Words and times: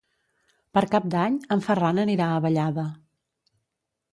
Per 0.77 0.81
Cap 0.95 1.05
d'Any 1.15 1.35
en 1.57 1.61
Ferran 1.67 2.01
anirà 2.05 2.31
a 2.31 2.41
Vallada. 2.47 2.87